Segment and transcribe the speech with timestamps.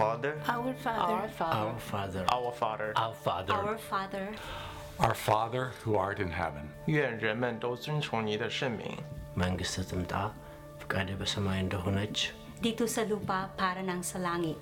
[0.00, 4.28] Father, Our Father, Our Father, Our Father, our Father， our Father, our Father,
[4.98, 8.96] Our Father who art in heaven, 愿人们都遵从你的圣名，
[9.36, 10.30] መንግሥትህ ትምጣ፣
[10.80, 12.18] ፈቃድህ በሰማይ እንደሆነች
[12.64, 14.56] dito sa lupa para ng sa langit.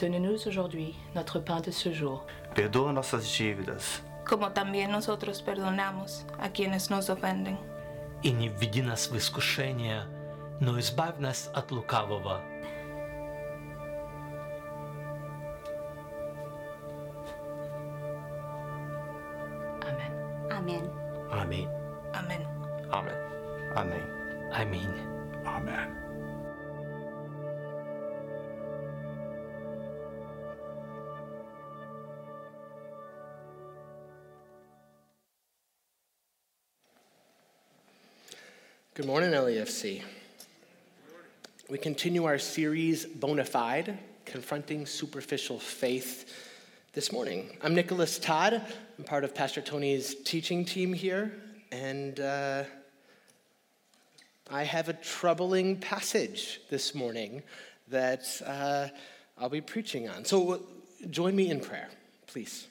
[0.00, 2.24] Donne-nous aujourd'hui notre pain de ce jour.
[2.54, 7.58] perdoa nossas dívidas, como también nosotros perdonamos a quienes nos ofenden.
[8.22, 10.04] и не введи нас в искушение,
[10.60, 12.40] но избавь нас от лукавого.
[39.01, 40.03] Good morning, LEFC.
[41.71, 46.31] We continue our series, Bonafide Confronting Superficial Faith,
[46.93, 47.57] this morning.
[47.63, 48.61] I'm Nicholas Todd.
[48.99, 51.33] I'm part of Pastor Tony's teaching team here,
[51.71, 52.65] and uh,
[54.51, 57.41] I have a troubling passage this morning
[57.87, 58.89] that uh,
[59.35, 60.25] I'll be preaching on.
[60.25, 60.61] So
[61.09, 61.89] join me in prayer,
[62.27, 62.67] please.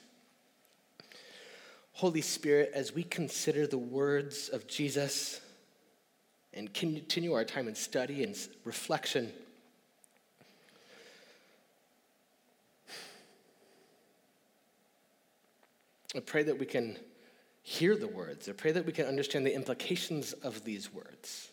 [1.91, 5.40] Holy Spirit, as we consider the words of Jesus,
[6.53, 8.35] and continue our time in study and
[8.65, 9.31] reflection.
[16.15, 16.97] I pray that we can
[17.63, 18.49] hear the words.
[18.49, 21.49] I pray that we can understand the implications of these words.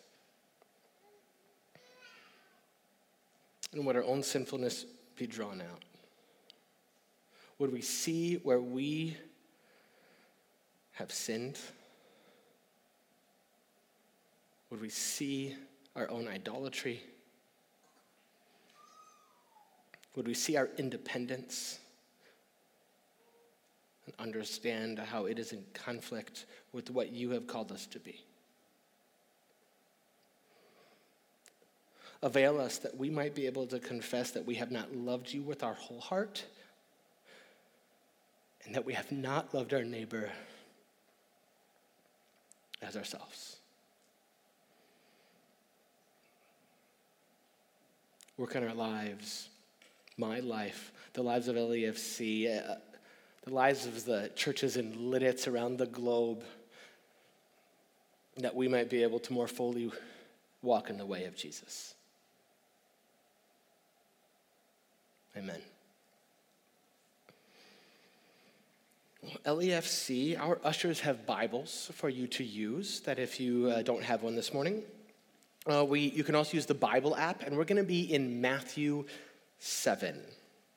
[3.73, 4.85] And would our own sinfulness
[5.17, 5.85] be drawn out?
[7.59, 9.17] Would we see where we
[10.93, 11.59] have sinned?
[14.71, 15.57] Would we see
[15.97, 17.03] our own idolatry?
[20.15, 21.79] Would we see our independence
[24.05, 28.25] and understand how it is in conflict with what you have called us to be?
[32.23, 35.41] Avail us that we might be able to confess that we have not loved you
[35.43, 36.45] with our whole heart
[38.65, 40.31] and that we have not loved our neighbor
[42.83, 43.58] as ourselves.
[48.39, 49.49] Work on our lives,
[50.17, 52.77] my life, the lives of LEFC, uh,
[53.43, 56.45] the lives of the churches and Lidditz around the globe,
[58.37, 59.91] that we might be able to more fully
[60.63, 61.95] walk in the way of Jesus.
[65.37, 65.61] Amen.
[69.45, 74.23] LEFC, our ushers have Bibles for you to use, that if you uh, don't have
[74.23, 74.85] one this morning,
[75.69, 78.41] uh, we, you can also use the Bible app, and we're going to be in
[78.41, 79.05] Matthew
[79.59, 80.19] 7.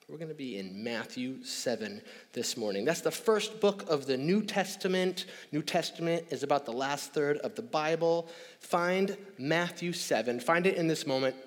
[0.10, 2.02] We're going to be in Matthew 7
[2.34, 2.84] this morning.
[2.84, 5.26] That's the first book of the New Testament.
[5.54, 8.28] New Testament is about the last third of the Bible.
[8.60, 10.42] Find Matthew 7.
[10.42, 11.38] Find it in this moment.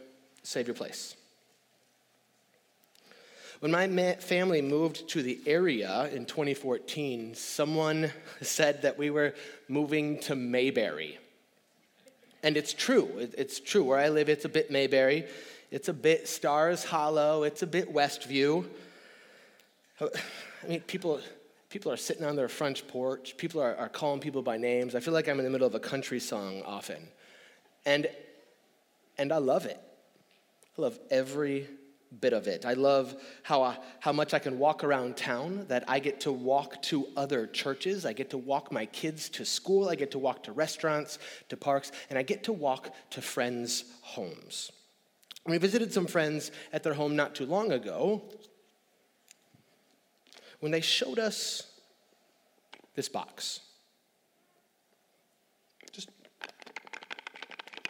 [0.42, 1.14] Save your place.
[3.60, 8.10] When my family moved to the area in 2014, someone
[8.40, 9.34] said that we were
[9.68, 11.18] moving to Mayberry.
[12.44, 13.08] And it's true.
[13.38, 13.82] It's true.
[13.82, 15.24] Where I live, it's a bit Mayberry.
[15.70, 17.42] It's a bit Stars Hollow.
[17.42, 18.66] It's a bit Westview.
[19.98, 20.08] I
[20.68, 21.20] mean, people,
[21.70, 23.38] people are sitting on their front porch.
[23.38, 24.94] People are, are calling people by names.
[24.94, 27.08] I feel like I'm in the middle of a country song often.
[27.86, 28.08] And,
[29.16, 29.80] and I love it.
[30.76, 31.66] I love every
[32.20, 32.64] bit of it.
[32.64, 36.32] I love how, I, how much I can walk around town, that I get to
[36.32, 38.06] walk to other churches.
[38.06, 39.88] I get to walk my kids to school.
[39.88, 43.84] I get to walk to restaurants, to parks, and I get to walk to friends'
[44.02, 44.70] homes.
[45.46, 48.22] We visited some friends at their home not too long ago
[50.60, 51.70] when they showed us
[52.94, 53.60] this box.
[55.92, 56.08] Just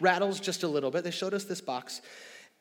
[0.01, 1.05] rattles just a little bit.
[1.05, 2.01] They showed us this box,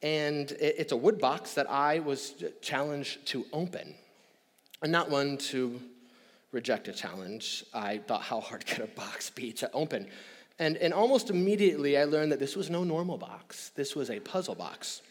[0.03, 3.95] and it's a wood box that I was challenged to open.
[4.83, 5.81] And not one to
[6.53, 7.65] reject a challenge.
[7.73, 10.07] I thought, how hard could a box be to open?
[10.59, 14.21] And, and almost immediately, I learned that this was no normal box, this was a
[14.21, 15.03] puzzle box.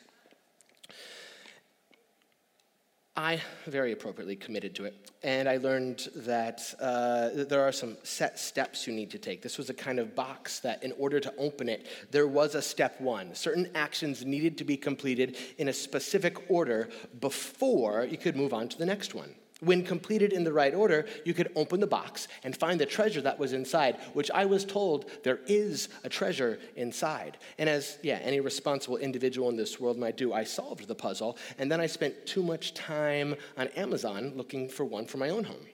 [3.15, 8.39] I very appropriately committed to it, and I learned that uh, there are some set
[8.39, 9.43] steps you need to take.
[9.43, 12.61] This was a kind of box that, in order to open it, there was a
[12.61, 13.35] step one.
[13.35, 16.89] Certain actions needed to be completed in a specific order
[17.21, 19.35] before you could move on to the next one.
[19.63, 23.21] When completed in the right order, you could open the box and find the treasure
[23.21, 27.37] that was inside, which I was told there is a treasure inside.
[27.57, 31.37] And as, yeah, any responsible individual in this world might do, I solved the puzzle,
[31.57, 35.43] and then I spent too much time on Amazon looking for one for my own
[35.43, 35.65] home.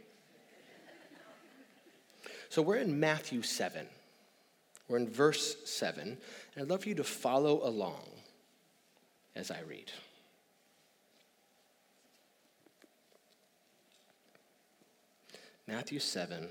[2.49, 3.85] So we're in Matthew 7.
[4.87, 6.17] We're in verse 7, and
[6.57, 8.09] I'd love for you to follow along
[9.35, 9.91] as I read.
[15.69, 16.47] Matthew 7,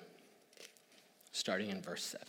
[1.33, 2.25] starting in verse 7.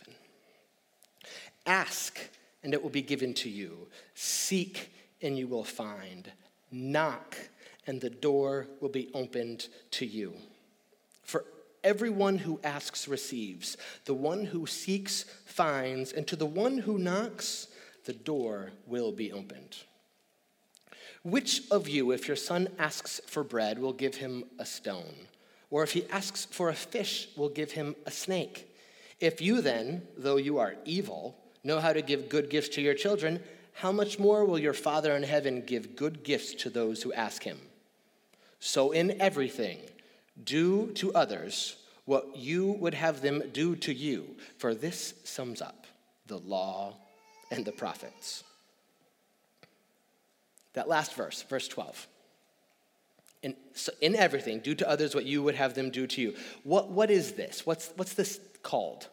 [1.64, 2.18] Ask,
[2.64, 3.86] and it will be given to you.
[4.16, 4.92] Seek,
[5.22, 6.32] and you will find.
[6.72, 7.36] Knock,
[7.86, 10.34] and the door will be opened to you.
[11.22, 11.44] For
[11.84, 17.68] everyone who asks receives, the one who seeks finds, and to the one who knocks,
[18.04, 19.76] the door will be opened.
[21.22, 25.28] Which of you, if your son asks for bread, will give him a stone?
[25.70, 28.66] Or if he asks for a fish, we'll give him a snake.
[29.20, 32.94] If you then, though you are evil, know how to give good gifts to your
[32.94, 33.42] children,
[33.74, 37.42] how much more will your Father in heaven give good gifts to those who ask
[37.44, 37.58] him?
[38.58, 39.78] So in everything,
[40.42, 45.86] do to others what you would have them do to you, for this sums up
[46.26, 46.94] the law
[47.50, 48.44] and the prophets.
[50.72, 52.06] That last verse, verse 12
[53.42, 53.56] in,
[54.00, 56.34] in everything, do to others what you would have them do to you.
[56.62, 57.64] What, what is this?
[57.64, 59.08] What's, what's this called?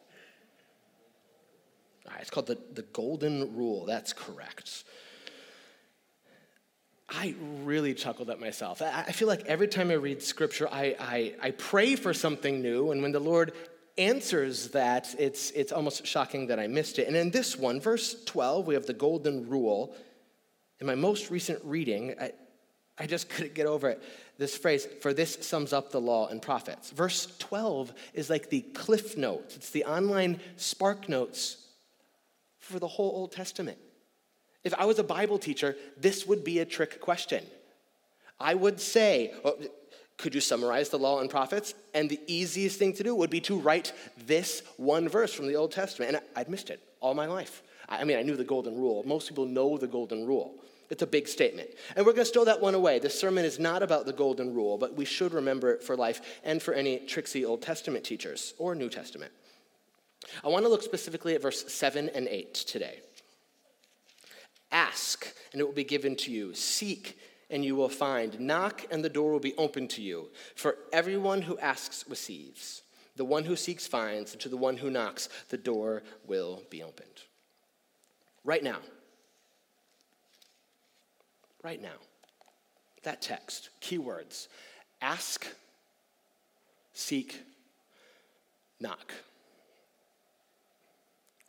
[2.06, 3.86] All right, it's called the, the golden rule.
[3.86, 4.84] That's correct.
[7.10, 8.82] I really chuckled at myself.
[8.82, 12.62] I, I feel like every time I read scripture, I, I, I pray for something
[12.62, 13.54] new, and when the Lord
[13.98, 17.08] answers that, it's, it's almost shocking that I missed it.
[17.08, 19.96] And in this one, verse 12, we have the golden rule.
[20.80, 22.32] In my most recent reading, I,
[23.00, 24.02] I just couldn't get over it.
[24.38, 26.92] This phrase, for this sums up the law and prophets.
[26.92, 31.58] Verse 12 is like the cliff notes, it's the online spark notes
[32.60, 33.78] for the whole Old Testament.
[34.64, 37.46] If I was a Bible teacher, this would be a trick question.
[38.40, 39.58] I would say, well,
[40.18, 41.74] could you summarize the law and prophets?
[41.94, 43.94] And the easiest thing to do would be to write
[44.26, 46.16] this one verse from the Old Testament.
[46.16, 47.64] And I'd missed it all my life.
[47.88, 49.04] I mean, I knew the golden rule.
[49.06, 50.56] Most people know the golden rule.
[50.90, 51.70] It's a big statement.
[51.96, 53.00] And we're going to stow that one away.
[53.00, 56.40] This sermon is not about the golden rule, but we should remember it for life
[56.44, 59.32] and for any tricksy Old Testament teachers or New Testament.
[60.44, 63.00] I want to look specifically at verse 7 and 8 today.
[64.72, 66.54] Ask, and it will be given to you.
[66.54, 67.18] Seek,
[67.50, 68.40] and you will find.
[68.40, 70.30] Knock, and the door will be opened to you.
[70.56, 72.82] For everyone who asks receives.
[73.16, 76.84] The one who seeks finds, and to the one who knocks, the door will be
[76.84, 77.24] opened.
[78.44, 78.78] Right now,
[81.68, 82.00] right now.
[83.04, 84.48] That text, keywords
[85.02, 85.46] ask,
[86.94, 87.42] seek,
[88.80, 89.12] knock.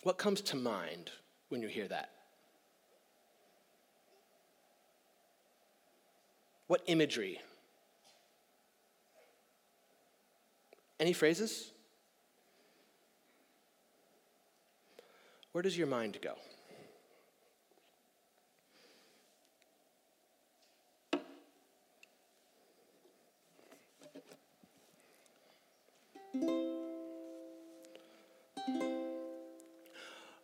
[0.02, 1.12] What comes to mind
[1.50, 2.10] when you hear that?
[6.66, 7.38] What imagery?
[10.98, 11.70] Any phrases?
[15.52, 16.34] Where does your mind go?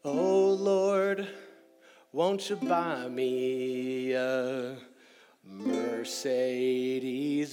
[0.06, 1.28] Oh Lord,
[2.10, 4.78] won't you buy me a
[5.44, 6.74] Mercedes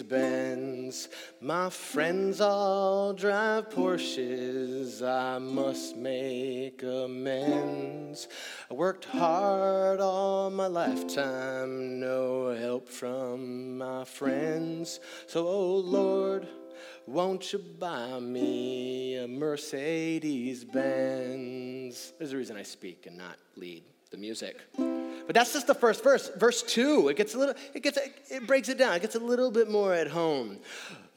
[0.02, 1.10] Benz?
[1.42, 8.30] My friends all drive Porsches, I must make amends.
[8.70, 15.02] I worked hard all my lifetime, no help from my friends.
[15.28, 16.48] So, oh Lord,
[17.08, 22.14] won't you buy me a Mercedes Benz?
[22.18, 24.60] There's a reason I speak and not lead the music.
[24.78, 26.32] But that's just the first verse.
[26.38, 27.98] Verse two, it gets a little, it gets,
[28.30, 28.96] it breaks it down.
[28.96, 30.60] It gets a little bit more at home.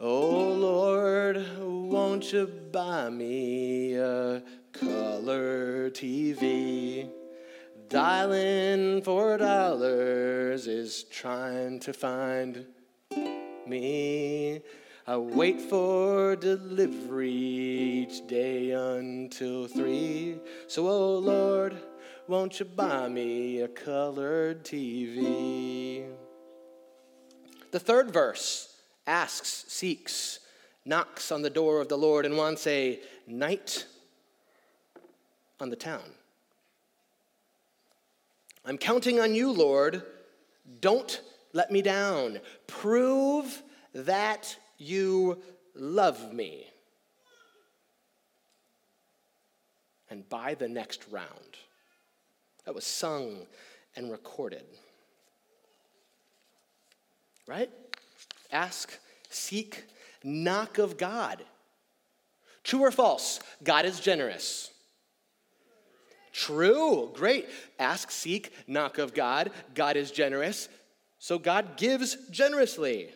[0.01, 7.09] Oh Lord, won't you buy me a color TV?
[7.89, 12.67] Dialing for dollars is trying to find
[13.67, 14.63] me.
[15.07, 20.39] I wait for delivery each day until three.
[20.67, 21.77] So, oh Lord,
[22.27, 26.07] won't you buy me a colored TV?
[27.71, 28.75] The third verse
[29.07, 30.41] asks, seeks,
[30.87, 33.85] knocks on the door of the Lord, and wants a night
[35.61, 36.15] on the town.
[38.65, 40.03] I'm counting on you, Lord.
[40.81, 41.21] Don't
[41.53, 42.41] let me down.
[42.67, 45.43] Prove that you
[45.75, 46.67] love me.
[50.11, 51.57] And by the next round,
[52.65, 53.47] that was sung
[53.97, 54.65] and recorded.
[57.47, 57.71] Right?
[58.53, 58.99] Ask,
[59.29, 59.85] seek,
[60.23, 61.45] knock of God.
[62.63, 63.41] True or false?
[63.63, 64.71] God is generous.
[66.33, 67.11] True.
[67.15, 67.49] Great.
[67.79, 69.51] Ask, seek, knock of God.
[69.75, 70.69] God is generous.
[71.19, 73.11] So God gives generously.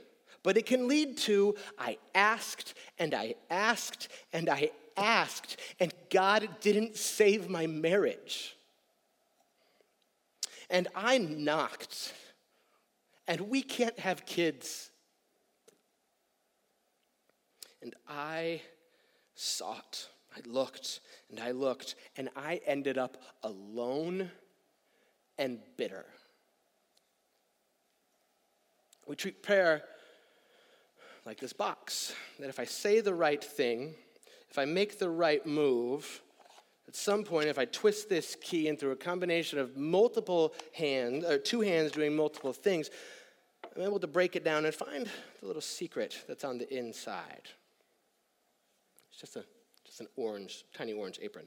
[0.49, 6.49] But it can lead to I asked and I asked and I asked, and God
[6.63, 8.57] didn't save my marriage.
[10.71, 12.15] And I knocked,
[13.27, 14.89] and we can't have kids.
[17.83, 18.63] And I
[19.35, 24.31] sought, I looked, and I looked, and I ended up alone
[25.37, 26.07] and bitter.
[29.07, 29.85] We treat prayer
[31.29, 33.95] like this box that if I say the right thing,
[34.49, 36.23] if I make the right move,
[36.89, 41.27] at some point, if I twist this key and through a combination of multiple hands,
[41.27, 42.89] or uh, two hands doing multiple things,
[43.77, 45.07] I'm able to break it down and find
[45.41, 47.43] the little secret that's on the inside.
[49.11, 49.45] It's just, a,
[49.85, 51.45] just an orange, tiny orange apron.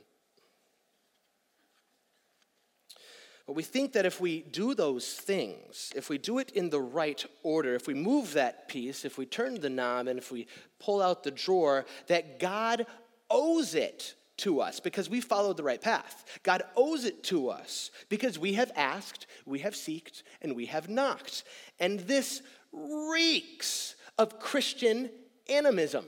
[3.52, 6.80] But we think that if we do those things, if we do it in the
[6.80, 10.48] right order, if we move that piece, if we turn the knob, and if we
[10.80, 12.86] pull out the drawer, that God
[13.30, 16.40] owes it to us because we followed the right path.
[16.44, 20.88] God owes it to us because we have asked, we have seeked, and we have
[20.88, 21.44] knocked.
[21.78, 22.42] And this
[22.72, 25.10] reeks of Christian
[25.50, 26.06] animism,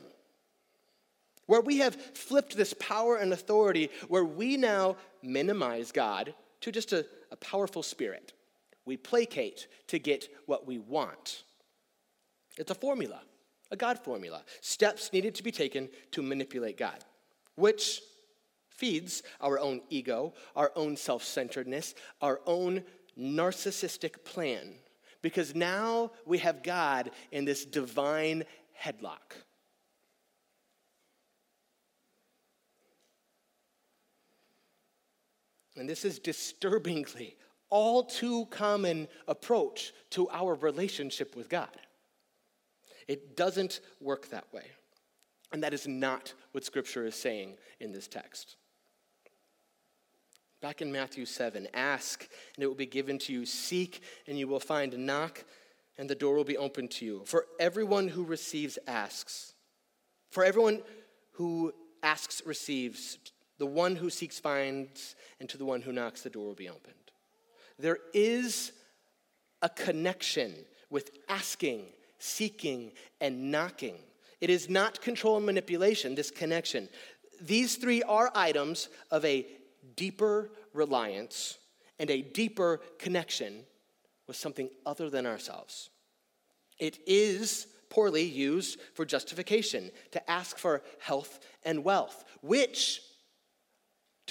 [1.47, 6.93] where we have flipped this power and authority, where we now minimize God to just
[6.93, 8.31] a, a powerful spirit.
[8.85, 11.43] We placate to get what we want.
[12.57, 13.21] It's a formula,
[13.71, 14.43] a God formula.
[14.61, 17.03] Steps needed to be taken to manipulate God,
[17.55, 18.01] which
[18.69, 22.83] feeds our own ego, our own self centeredness, our own
[23.19, 24.75] narcissistic plan.
[25.21, 28.43] Because now we have God in this divine
[28.79, 29.42] headlock.
[35.75, 37.35] And this is disturbingly
[37.69, 41.69] all too common approach to our relationship with God.
[43.07, 44.65] It doesn't work that way.
[45.51, 48.57] And that is not what Scripture is saying in this text.
[50.61, 54.47] Back in Matthew 7, ask and it will be given to you, seek and you
[54.47, 55.43] will find, knock
[55.97, 57.21] and the door will be opened to you.
[57.25, 59.53] For everyone who receives asks.
[60.31, 60.81] For everyone
[61.33, 63.17] who asks receives.
[63.63, 66.67] The one who seeks finds, and to the one who knocks, the door will be
[66.67, 67.11] opened.
[67.79, 68.73] There is
[69.61, 70.53] a connection
[70.89, 71.85] with asking,
[72.19, 72.91] seeking,
[73.21, 73.99] and knocking.
[74.41, 76.89] It is not control and manipulation, this connection.
[77.39, 79.47] These three are items of a
[79.95, 81.57] deeper reliance
[81.99, 83.63] and a deeper connection
[84.27, 85.89] with something other than ourselves.
[86.79, 92.99] It is poorly used for justification, to ask for health and wealth, which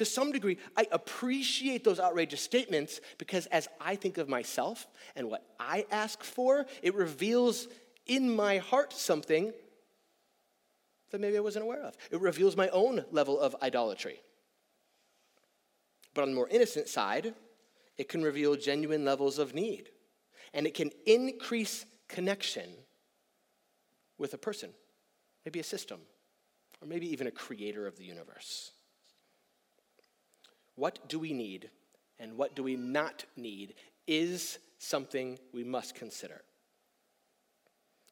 [0.02, 5.30] to some degree, I appreciate those outrageous statements because as I think of myself and
[5.30, 7.68] what I ask for, it reveals
[8.06, 9.52] in my heart something
[11.10, 11.96] that maybe I wasn't aware of.
[12.10, 14.20] It reveals my own level of idolatry.
[16.14, 17.34] But on the more innocent side,
[17.96, 19.90] it can reveal genuine levels of need.
[20.52, 22.68] And it can increase connection
[24.18, 24.70] with a person,
[25.44, 26.00] maybe a system,
[26.80, 28.72] or maybe even a creator of the universe.
[30.76, 31.70] What do we need
[32.18, 33.74] and what do we not need
[34.06, 36.42] is something we must consider.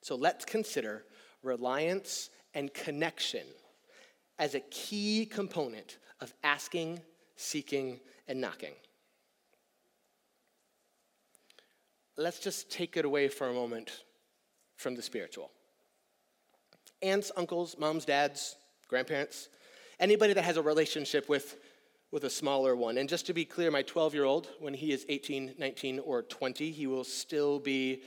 [0.03, 1.05] So let's consider
[1.43, 3.45] reliance and connection
[4.39, 7.01] as a key component of asking,
[7.37, 8.75] seeking, and knocking.
[12.17, 13.91] Let's just take it away for a moment
[14.77, 15.51] from the spiritual.
[17.03, 18.57] Aunts, uncles, moms, dads,
[18.89, 19.49] grandparents,
[19.99, 21.57] anybody that has a relationship with
[22.13, 22.99] with a smaller one.
[22.99, 26.23] And just to be clear, my 12 year old, when he is 18, 19, or
[26.23, 28.03] 20, he will still be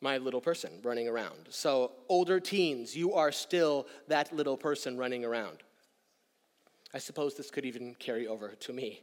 [0.00, 1.46] my little person running around.
[1.50, 5.58] So, older teens, you are still that little person running around.
[6.92, 9.00] I suppose this could even carry over to me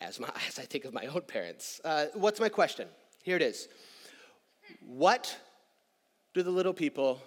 [0.00, 1.80] as, my, as I think of my own parents.
[1.84, 2.88] Uh, what's my question?
[3.22, 3.68] Here it is
[4.80, 5.36] What
[6.34, 7.20] do the little people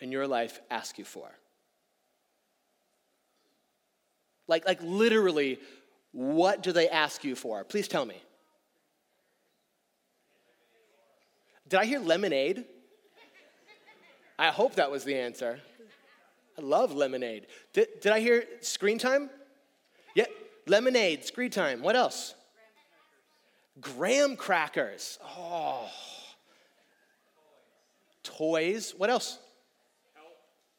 [0.00, 1.30] in your life ask you for?
[4.50, 5.60] Like, like literally,
[6.10, 7.62] what do they ask you for?
[7.62, 8.20] Please tell me.
[11.68, 12.64] Did I hear lemonade?
[14.36, 15.60] I hope that was the answer.
[16.58, 17.46] I love lemonade.
[17.72, 19.30] Did, did I hear screen time?
[20.16, 20.26] Yeah,
[20.66, 21.80] lemonade, screen time.
[21.80, 22.34] What else?
[23.80, 25.20] Graham crackers.
[25.24, 25.88] Oh.
[28.24, 28.94] Toys.
[28.96, 29.38] What else?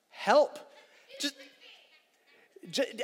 [0.10, 0.60] Help.
[1.22, 1.36] Just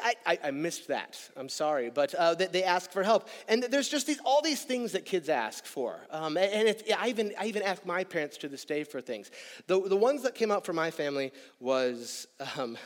[0.04, 1.20] I, I, I, missed that.
[1.36, 4.62] I'm sorry, but uh, they, they, ask for help, and there's just these all these
[4.64, 6.00] things that kids ask for.
[6.12, 9.32] Um, and it, I even I even ask my parents to this day for things.
[9.66, 12.78] The the ones that came out for my family was um,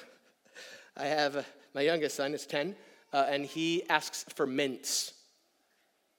[0.97, 2.75] I have my youngest son is ten,
[3.11, 5.13] uh, and he asks for mints.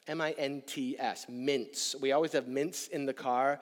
[0.09, 1.95] M I N T S, mints.
[2.01, 3.61] We always have mints in the car,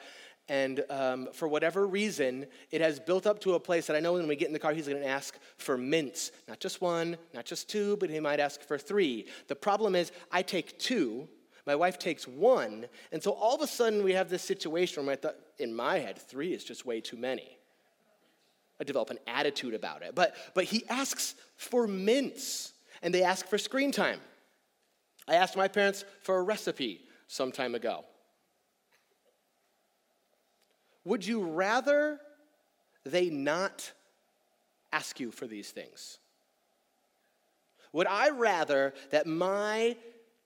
[0.50, 4.14] and um, for whatever reason, it has built up to a place that I know
[4.14, 6.32] when we get in the car, he's going to ask for mints.
[6.48, 9.28] Not just one, not just two, but he might ask for three.
[9.46, 11.28] The problem is, I take two,
[11.66, 15.12] my wife takes one, and so all of a sudden we have this situation where
[15.12, 17.56] I thought, in my head, three is just way too many.
[18.80, 20.16] I develop an attitude about it.
[20.16, 24.18] But, but he asks for mints, and they ask for screen time.
[25.28, 28.04] I asked my parents for a recipe some time ago.
[31.10, 32.20] Would you rather
[33.02, 33.90] they not
[34.92, 36.18] ask you for these things?
[37.92, 39.96] Would I rather that my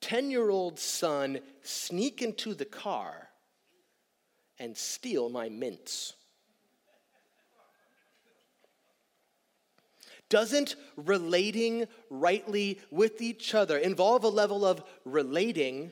[0.00, 3.28] 10 year old son sneak into the car
[4.59, 6.14] and steal my mints?
[10.30, 15.90] Doesn't relating rightly with each other involve a level of relating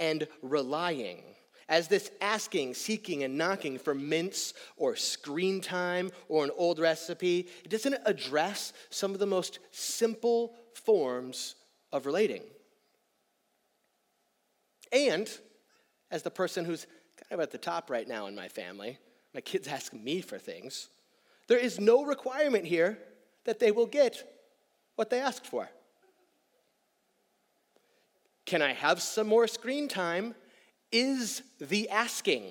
[0.00, 1.22] and relying?
[1.70, 7.48] As this asking, seeking, and knocking for mints or screen time or an old recipe,
[7.64, 11.54] it doesn't address some of the most simple forms
[11.92, 12.42] of relating.
[14.92, 15.30] And
[16.10, 16.86] as the person who's
[17.16, 18.98] kind of at the top right now in my family,
[19.32, 20.88] my kids ask me for things,
[21.46, 22.98] there is no requirement here
[23.44, 24.24] that they will get
[24.96, 25.70] what they asked for.
[28.44, 30.34] Can I have some more screen time?
[30.92, 32.44] Is the asking.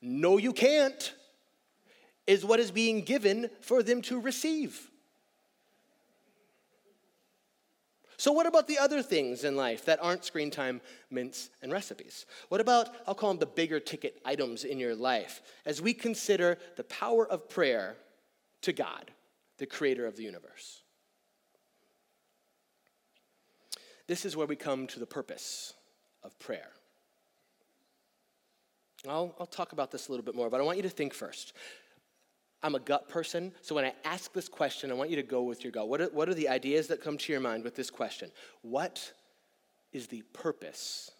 [0.00, 1.12] No, you can't,
[2.26, 4.88] is what is being given for them to receive.
[8.16, 12.26] So, what about the other things in life that aren't screen time, mints, and recipes?
[12.48, 16.58] What about, I'll call them the bigger ticket items in your life, as we consider
[16.76, 17.96] the power of prayer
[18.62, 19.12] to God,
[19.58, 20.82] the creator of the universe?
[24.08, 25.74] This is where we come to the purpose
[26.28, 26.68] of prayer.
[29.08, 31.14] I'll, I'll talk about this a little bit more, but I want you to think
[31.14, 31.54] first.
[32.62, 35.42] I'm a gut person, so when I ask this question, I want you to go
[35.42, 35.88] with your gut.
[35.88, 38.30] What are, what are the ideas that come to your mind with this question?
[38.62, 39.12] What
[39.92, 41.10] is the purpose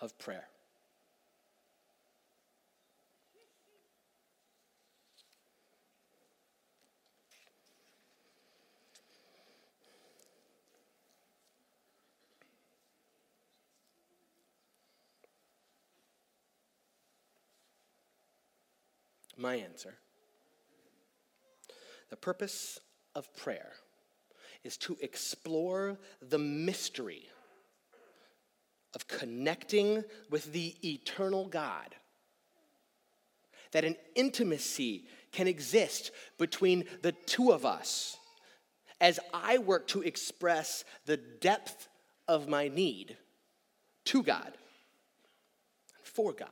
[0.00, 0.48] of prayer?
[19.38, 19.94] My answer.
[22.10, 22.80] The purpose
[23.14, 23.72] of prayer
[24.64, 27.28] is to explore the mystery
[28.94, 31.94] of connecting with the eternal God.
[33.72, 38.16] That an intimacy can exist between the two of us
[39.00, 41.88] as I work to express the depth
[42.26, 43.16] of my need
[44.06, 44.52] to God
[45.96, 46.48] and for God.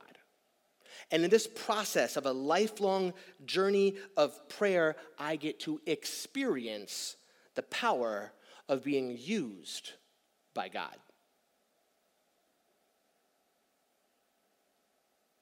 [1.11, 3.13] And in this process of a lifelong
[3.45, 7.15] journey of prayer, I get to experience
[7.55, 8.33] the power
[8.67, 9.91] of being used
[10.53, 10.95] by God.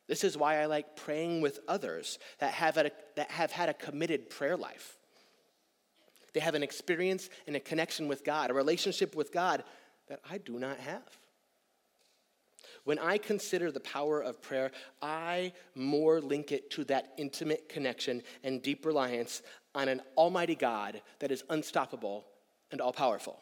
[0.08, 3.74] This is why I like praying with others that have, a, that have had a
[3.74, 4.98] committed prayer life.
[6.34, 9.64] They have an experience and a connection with God, a relationship with God
[10.10, 11.18] that I do not have.
[12.86, 14.72] When I consider the power of prayer,
[15.02, 19.42] I more link it to that intimate connection and deep reliance
[19.74, 22.26] on an almighty God that is unstoppable
[22.72, 23.40] and all powerful.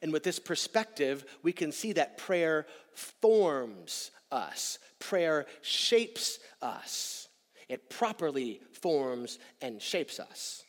[0.00, 7.28] And with this perspective, we can see that prayer forms us, prayer shapes us,
[7.68, 10.62] it properly forms and shapes us.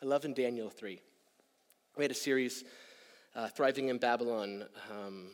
[0.00, 1.00] I love in Daniel 3.
[1.96, 2.64] We had a series
[3.34, 5.30] uh, Thriving in Babylon um,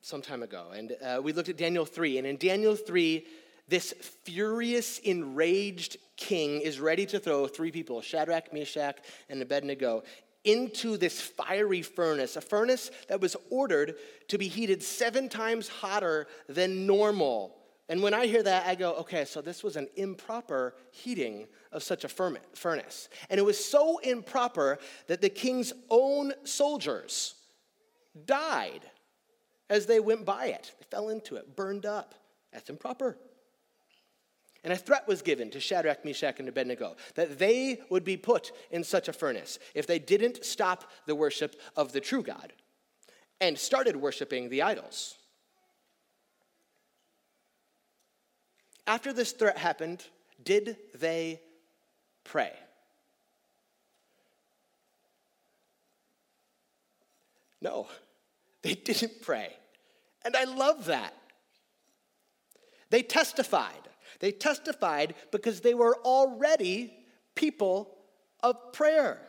[0.00, 0.68] some time ago.
[0.74, 2.18] And uh, we looked at Daniel 3.
[2.18, 3.26] And in Daniel 3,
[3.68, 3.92] this
[4.24, 10.02] furious, enraged king is ready to throw three people, Shadrach, Meshach, and Abednego,
[10.44, 13.94] into this fiery furnace, a furnace that was ordered
[14.28, 17.56] to be heated seven times hotter than normal.
[17.88, 21.82] And when I hear that, I go, okay, so this was an improper heating of
[21.82, 23.08] such a furnace.
[23.28, 27.34] And it was so improper that the king's own soldiers
[28.26, 28.82] died
[29.68, 30.72] as they went by it.
[30.78, 32.14] They fell into it, burned up.
[32.52, 33.16] That's improper.
[34.62, 38.52] And a threat was given to Shadrach, Meshach, and Abednego that they would be put
[38.70, 42.52] in such a furnace if they didn't stop the worship of the true God
[43.40, 45.16] and started worshiping the idols.
[48.86, 50.04] After this threat happened,
[50.42, 51.40] did they
[52.24, 52.52] pray?
[57.60, 57.86] No,
[58.62, 59.56] they didn't pray.
[60.24, 61.14] And I love that.
[62.90, 63.88] They testified.
[64.18, 66.92] They testified because they were already
[67.34, 67.96] people
[68.42, 69.20] of prayer.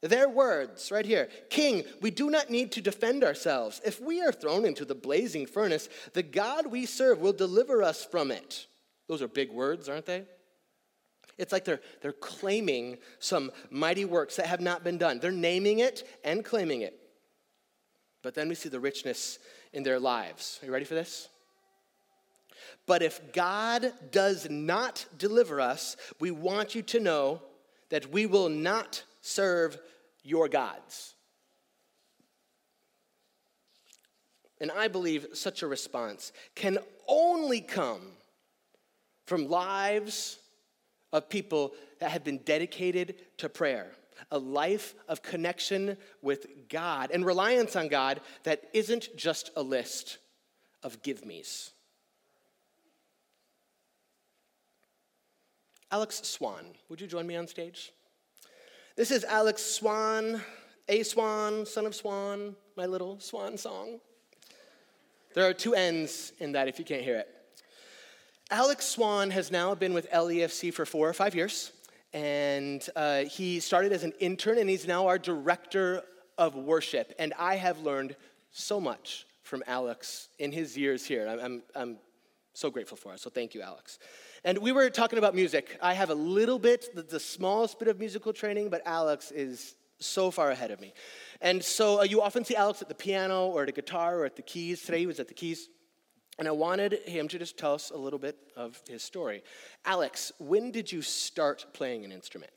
[0.00, 3.80] Their words, right here King, we do not need to defend ourselves.
[3.84, 8.04] If we are thrown into the blazing furnace, the God we serve will deliver us
[8.04, 8.66] from it.
[9.08, 10.24] Those are big words, aren't they?
[11.36, 15.18] It's like they're, they're claiming some mighty works that have not been done.
[15.18, 17.00] They're naming it and claiming it.
[18.24, 19.38] But then we see the richness
[19.74, 20.58] in their lives.
[20.62, 21.28] Are you ready for this?
[22.86, 27.42] But if God does not deliver us, we want you to know
[27.90, 29.78] that we will not serve
[30.22, 31.14] your gods.
[34.58, 38.00] And I believe such a response can only come
[39.26, 40.38] from lives
[41.12, 43.92] of people that have been dedicated to prayer,
[44.34, 50.18] a life of connection with God and reliance on God that isn't just a list
[50.82, 51.70] of give me's.
[55.92, 57.92] Alex Swann, would you join me on stage?
[58.96, 60.42] This is Alex Swann,
[60.88, 64.00] a swan, son of swan, my little swan song.
[65.34, 67.28] There are two N's in that if you can't hear it.
[68.50, 71.70] Alex Swann has now been with LEFC for four or five years,
[72.14, 76.02] and uh, he started as an intern, and he's now our director
[76.38, 77.12] of worship.
[77.18, 78.14] And I have learned
[78.52, 81.26] so much from Alex in his years here.
[81.28, 81.98] I'm, I'm,
[82.56, 83.18] so grateful for it.
[83.18, 83.98] So thank you, Alex.
[84.44, 85.76] And we were talking about music.
[85.82, 89.74] I have a little bit, the, the smallest bit of musical training, but Alex is
[89.98, 90.94] so far ahead of me.
[91.40, 94.24] And so uh, you often see Alex at the piano or at the guitar or
[94.24, 94.82] at the keys.
[94.82, 95.68] Today he was at the keys.
[96.38, 99.42] And I wanted him to just tell us a little bit of his story.
[99.84, 102.52] Alex, when did you start playing an instrument?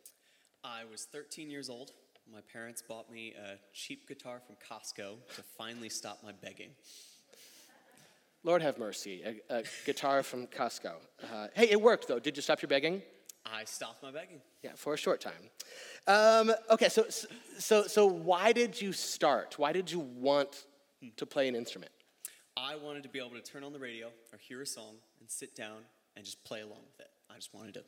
[0.63, 1.91] I was 13 years old.
[2.31, 6.71] My parents bought me a cheap guitar from Costco to finally stop my begging.
[8.43, 10.93] Lord have mercy, a, a guitar from Costco.
[11.23, 12.19] Uh, hey, it worked though.
[12.19, 13.01] Did you stop your begging?
[13.45, 14.41] I stopped my begging.
[14.63, 15.49] Yeah, for a short time.
[16.05, 17.05] Um, okay, so,
[17.57, 19.57] so, so why did you start?
[19.57, 20.65] Why did you want
[21.15, 21.91] to play an instrument?
[22.57, 25.29] I wanted to be able to turn on the radio or hear a song and
[25.29, 25.83] sit down
[26.15, 27.11] and just play along with it.
[27.29, 27.83] I just wanted to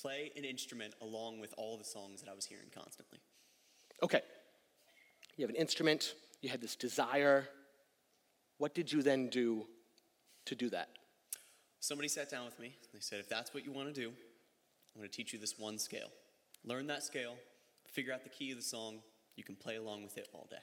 [0.00, 3.18] play an instrument along with all the songs that I was hearing constantly.
[4.02, 4.22] Okay,
[5.36, 7.46] you have an instrument, you had this desire.
[8.56, 9.66] What did you then do
[10.46, 10.88] to do that?
[11.80, 12.68] Somebody sat down with me.
[12.68, 15.38] and They said, if that's what you want to do, I'm going to teach you
[15.38, 16.08] this one scale.
[16.64, 17.34] Learn that scale,
[17.90, 19.00] figure out the key of the song,
[19.36, 20.56] you can play along with it all day.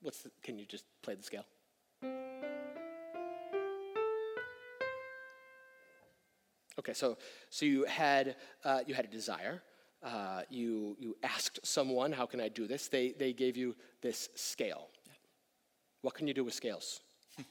[0.00, 1.44] What's the, can you just play the scale?
[6.78, 7.16] Okay, so
[7.50, 9.62] so you had uh, you had a desire.
[10.02, 14.30] Uh, you you asked someone, "How can I do this?" They they gave you this
[14.34, 14.88] scale.
[16.00, 17.00] What can you do with scales?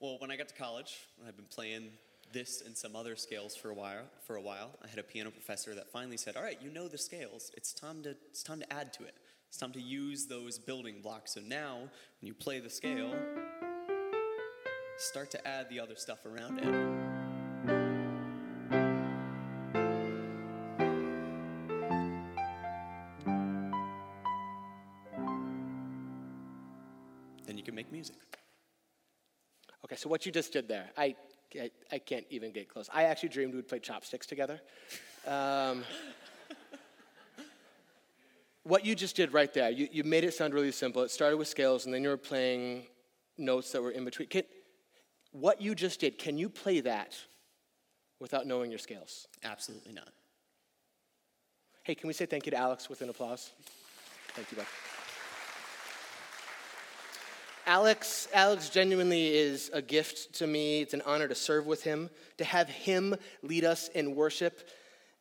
[0.00, 1.88] well, when I got to college, I've been playing
[2.30, 4.04] this and some other scales for a while.
[4.26, 6.88] For a while, I had a piano professor that finally said, "All right, you know
[6.88, 7.50] the scales.
[7.56, 9.14] It's time to it's time to add to it.
[9.48, 11.78] It's time to use those building blocks." So now,
[12.20, 13.14] when you play the scale,
[14.98, 16.64] start to add the other stuff around it.
[27.46, 28.16] Then you can make music.
[29.84, 31.14] Okay, so what you just did there, I,
[31.54, 32.90] I, I can't even get close.
[32.92, 34.60] I actually dreamed we'd play chopsticks together.
[35.26, 35.84] Um,
[38.64, 41.02] what you just did right there, you, you made it sound really simple.
[41.02, 42.86] It started with scales, and then you were playing
[43.38, 44.28] notes that were in between.
[44.28, 44.42] Can,
[45.40, 47.16] what you just did, can you play that
[48.20, 49.26] without knowing your scales?
[49.44, 50.08] Absolutely not.
[51.82, 53.50] Hey, can we say thank you to Alex with an applause?
[54.34, 54.66] Thank you, bud.
[57.66, 60.80] Alex, Alex genuinely is a gift to me.
[60.80, 64.68] It's an honor to serve with him, to have him lead us in worship.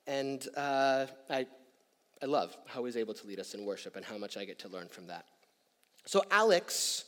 [0.07, 1.45] And uh, I,
[2.21, 4.59] I love how he's able to lead us in worship and how much I get
[4.59, 5.25] to learn from that.
[6.05, 7.03] So, Alex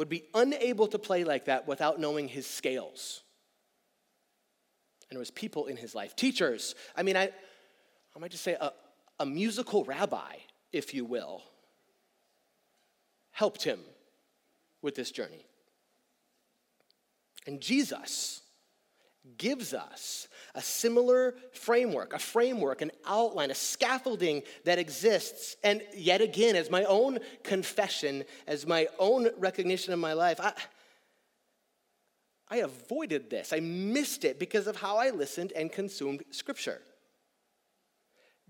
[0.00, 3.20] would be unable to play like that without knowing his scales.
[5.10, 6.74] And there was people in his life, teachers.
[6.96, 7.24] I mean, I,
[8.16, 8.72] I might just say a,
[9.18, 10.36] a musical rabbi,
[10.72, 11.42] if you will,
[13.32, 13.78] helped him
[14.80, 15.44] with this journey.
[17.46, 18.39] And Jesus
[19.36, 25.56] gives us a similar framework, a framework, an outline, a scaffolding that exists.
[25.62, 30.52] And yet again, as my own confession, as my own recognition of my life, I,
[32.48, 33.52] I avoided this.
[33.52, 36.80] I missed it because of how I listened and consumed Scripture.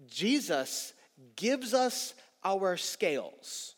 [0.07, 0.95] Jesus
[1.37, 3.75] gives us our scales.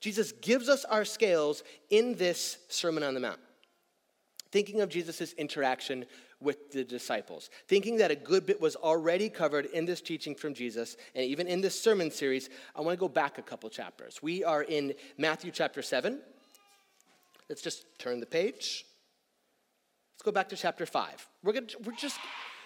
[0.00, 3.40] Jesus gives us our scales in this Sermon on the Mount.
[4.50, 6.06] Thinking of Jesus' interaction
[6.40, 10.54] with the disciples, thinking that a good bit was already covered in this teaching from
[10.54, 14.22] Jesus, and even in this sermon series, I want to go back a couple chapters.
[14.22, 16.20] We are in Matthew chapter 7.
[17.48, 18.86] Let's just turn the page.
[20.14, 21.28] Let's go back to chapter 5.
[21.42, 22.18] We're, gonna, we're just,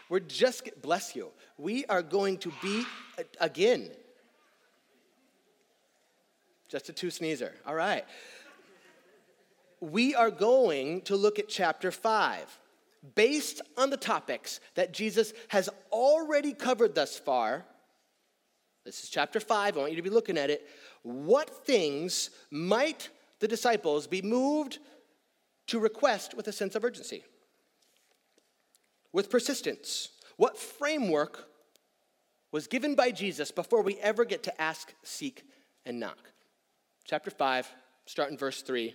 [0.09, 1.31] we're just, bless you.
[1.57, 2.85] We are going to be,
[3.40, 3.90] again,
[6.68, 7.53] just a two sneezer.
[7.66, 8.05] All right.
[9.83, 12.61] We are going to look at chapter 5
[13.16, 17.64] based on the topics that Jesus has already covered thus far.
[18.85, 19.77] This is chapter 5.
[19.77, 20.68] I want you to be looking at it.
[21.03, 23.09] What things might
[23.40, 24.79] the disciples be moved
[25.66, 27.25] to request with a sense of urgency?
[29.12, 30.11] With persistence?
[30.37, 31.49] What framework
[32.53, 35.42] was given by Jesus before we ever get to ask, seek,
[35.85, 36.31] and knock?
[37.05, 37.68] Chapter 5,
[38.07, 38.95] start in verse 3.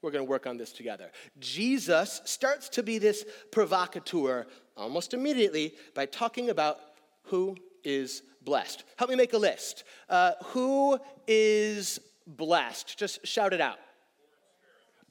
[0.00, 1.10] We're going to work on this together.
[1.38, 6.78] Jesus starts to be this provocateur almost immediately by talking about
[7.24, 8.84] who is blessed.
[8.96, 9.84] Help me make a list.
[10.08, 12.96] Uh, who is blessed?
[12.96, 13.78] Just shout it out.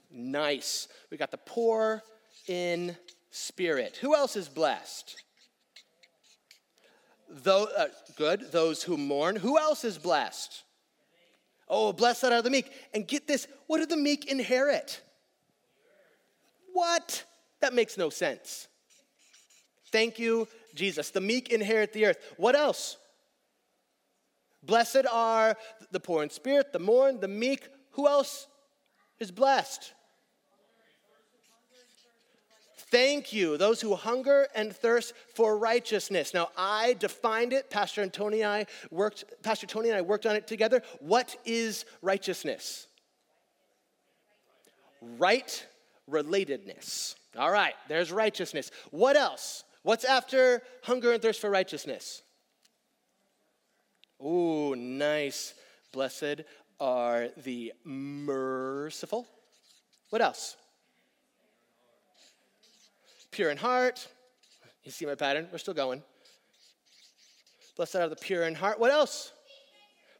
[0.09, 0.87] Nice.
[1.11, 2.01] We got the poor
[2.47, 2.95] in
[3.29, 3.97] spirit.
[4.01, 5.21] Who else is blessed?
[7.29, 8.51] Though, uh, good.
[8.53, 9.35] Those who mourn.
[9.35, 10.63] Who else is blessed?
[11.69, 12.71] Oh, blessed are the meek.
[12.93, 15.01] And get this what do the meek inherit?
[16.73, 17.25] What?
[17.59, 18.67] That makes no sense.
[19.91, 21.09] Thank you, Jesus.
[21.09, 22.17] The meek inherit the earth.
[22.37, 22.97] What else?
[24.63, 25.55] Blessed are
[25.91, 27.67] the poor in spirit, the mourn, the meek.
[27.91, 28.47] Who else
[29.19, 29.93] is blessed?
[32.89, 36.33] Thank you, those who hunger and thirst for righteousness.
[36.33, 37.69] Now, I defined it.
[37.69, 39.25] Pastor Tony and I worked.
[39.43, 40.81] Pastor Tony and I worked on it together.
[40.99, 42.87] What is righteousness?
[45.01, 45.65] Right
[46.09, 47.15] relatedness.
[47.37, 48.71] All right, there's righteousness.
[48.91, 49.63] What else?
[49.83, 52.23] What's after hunger and thirst for righteousness?
[54.23, 55.53] Ooh, nice.
[55.91, 56.41] Blessed
[56.79, 59.27] are the merciful.
[60.09, 60.55] What else?
[63.37, 64.07] Pure in heart.
[64.83, 65.47] You see my pattern?
[65.51, 66.01] We're still going.
[67.75, 68.79] Blessed are the pure in heart.
[68.79, 69.31] What else?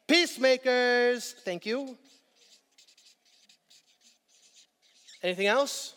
[0.08, 1.34] Peacemakers.
[1.44, 1.98] Thank you.
[5.24, 5.96] Anything else?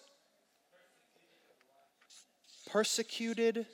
[2.70, 3.66] Persecuted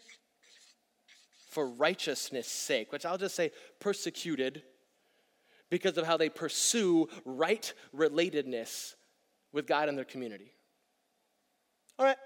[1.49, 4.65] for righteousness' sake, which I'll just say persecuted
[5.71, 8.95] because of how they pursue right relatedness
[9.53, 10.51] with God and their community.
[11.97, 12.17] All right,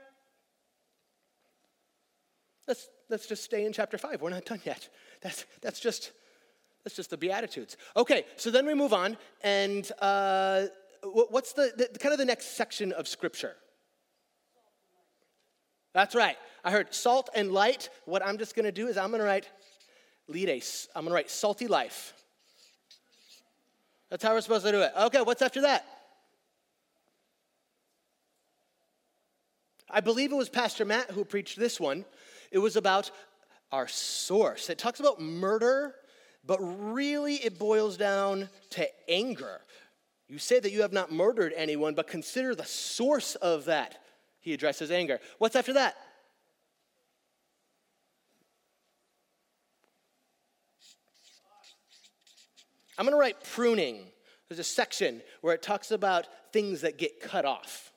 [2.66, 4.20] Let's, let's just stay in chapter 5.
[4.20, 4.88] We're not done yet.
[5.22, 6.12] That's, that's, just,
[6.84, 7.76] that's just the Beatitudes.
[7.96, 10.66] Okay, so then we move on, and uh,
[11.02, 13.56] what's the, the kind of the next section of Scripture?
[15.92, 16.36] That's right.
[16.64, 17.88] I heard salt and light.
[18.04, 19.48] What I'm just going to do is I'm going to write
[20.28, 20.48] lead
[20.94, 22.14] I'm going to write salty life.
[24.10, 24.92] That's how we're supposed to do it.
[24.96, 25.86] Okay, what's after that?
[29.88, 32.04] I believe it was Pastor Matt who preached this one.
[32.50, 33.10] It was about
[33.72, 34.70] our source.
[34.70, 35.94] It talks about murder,
[36.44, 39.60] but really it boils down to anger.
[40.28, 44.02] You say that you have not murdered anyone, but consider the source of that.
[44.40, 45.20] He addresses anger.
[45.38, 45.96] What's after that?
[52.96, 54.04] I'm going to write pruning.
[54.48, 57.89] There's a section where it talks about things that get cut off.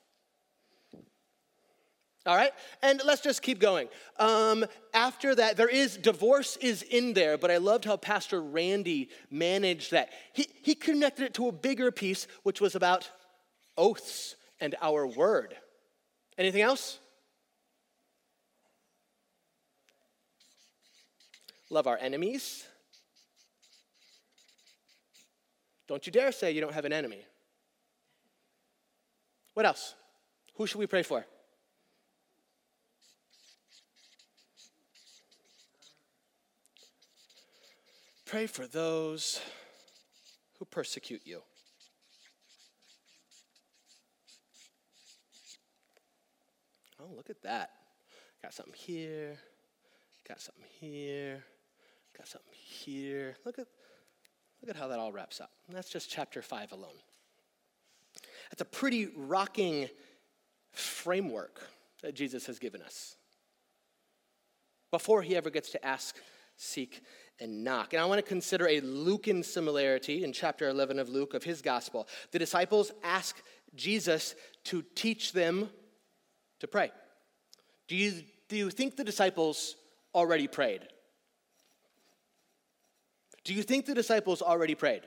[2.26, 3.88] All right, and let's just keep going.
[4.18, 9.10] Um, after that, there is divorce is in there, but I loved how Pastor Randy
[9.30, 10.08] managed that.
[10.32, 13.10] He, he connected it to a bigger piece, which was about
[13.76, 15.54] oaths and our word.
[16.38, 16.98] Anything else?
[21.68, 22.66] Love our enemies.
[25.88, 27.20] Don't you dare say you don't have an enemy.
[29.52, 29.94] What else?
[30.54, 31.26] Who should we pray for?
[38.34, 39.40] Pray for those
[40.58, 41.40] who persecute you.
[46.98, 47.70] Oh, look at that.
[48.42, 49.38] Got something here,
[50.26, 51.44] got something here,
[52.18, 53.36] got something here.
[53.44, 53.68] Look at,
[54.60, 55.52] look at how that all wraps up.
[55.68, 56.98] And that's just chapter 5 alone.
[58.50, 59.88] That's a pretty rocking
[60.72, 61.60] framework
[62.02, 63.14] that Jesus has given us
[64.90, 66.16] before he ever gets to ask,
[66.56, 67.00] seek,
[67.40, 67.92] and knock.
[67.92, 71.62] And I want to consider a Lucan similarity in chapter 11 of Luke, of his
[71.62, 72.08] gospel.
[72.30, 73.42] The disciples ask
[73.74, 75.68] Jesus to teach them
[76.60, 76.92] to pray.
[77.88, 79.76] Do you, do you think the disciples
[80.14, 80.82] already prayed?
[83.44, 85.02] Do you think the disciples already prayed?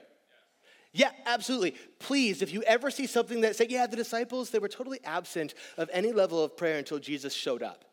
[0.93, 1.75] Yeah, absolutely.
[1.99, 5.53] Please, if you ever see something that say, yeah, the disciples, they were totally absent
[5.77, 7.85] of any level of prayer until Jesus showed up.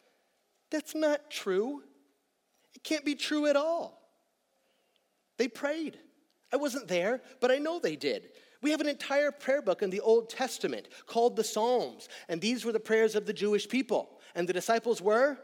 [0.70, 1.82] That's not true.
[2.74, 4.03] It can't be true at all.
[5.36, 5.98] They prayed.
[6.52, 8.30] I wasn't there, but I know they did.
[8.62, 12.64] We have an entire prayer book in the Old Testament called the Psalms, and these
[12.64, 14.20] were the prayers of the Jewish people.
[14.34, 15.38] And the disciples were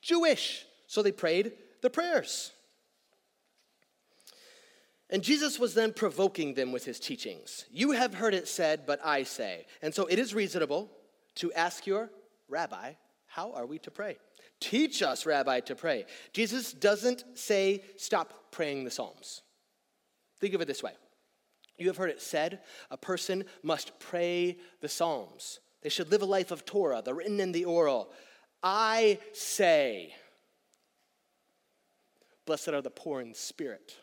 [0.00, 2.52] Jewish, so they prayed the prayers.
[5.10, 7.64] And Jesus was then provoking them with his teachings.
[7.70, 9.66] You have heard it said, but I say.
[9.82, 10.90] And so it is reasonable
[11.36, 12.10] to ask your
[12.48, 12.92] rabbi,
[13.26, 14.18] how are we to pray?
[14.60, 16.04] Teach us, rabbi, to pray.
[16.32, 19.42] Jesus doesn't say, stop praying the Psalms.
[20.38, 20.92] Think of it this way
[21.78, 25.60] You have heard it said, a person must pray the Psalms.
[25.82, 28.10] They should live a life of Torah, the written and the oral.
[28.62, 30.14] I say,
[32.44, 33.96] blessed are the poor in spirit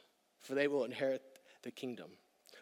[0.48, 1.22] for they will inherit
[1.64, 2.10] the kingdom.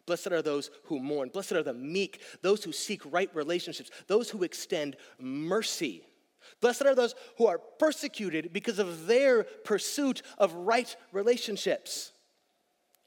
[0.07, 1.29] Blessed are those who mourn.
[1.29, 6.03] Blessed are the meek, those who seek right relationships, those who extend mercy.
[6.61, 12.11] Blessed are those who are persecuted because of their pursuit of right relationships.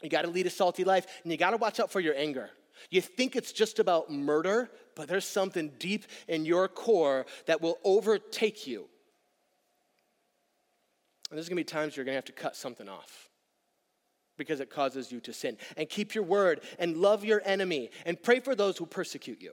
[0.03, 2.15] You got to lead a salty life and you got to watch out for your
[2.17, 2.51] anger.
[2.91, 7.79] You think it's just about murder, but there's something deep in your core that will
[7.85, 8.87] overtake you.
[11.31, 13.29] And there's going to be times you're going to have to cut something off
[14.37, 15.59] because it causes you to sin.
[15.77, 19.53] And keep your word and love your enemy and pray for those who persecute you.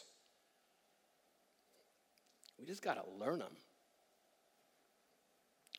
[2.61, 3.51] We just got to learn them.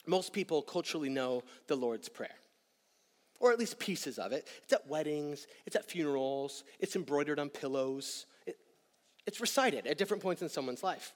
[0.04, 2.34] Most people culturally know the Lord's Prayer,
[3.38, 4.48] or at least pieces of it.
[4.64, 8.56] It's at weddings, it's at funerals, it's embroidered on pillows, it,
[9.28, 11.14] it's recited at different points in someone's life.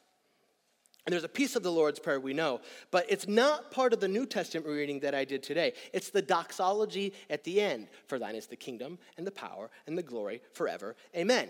[1.04, 2.60] And there's a piece of the Lord's Prayer we know,
[2.92, 5.72] but it's not part of the New Testament reading that I did today.
[5.92, 9.98] It's the doxology at the end For thine is the kingdom and the power and
[9.98, 10.94] the glory forever.
[11.16, 11.48] Amen.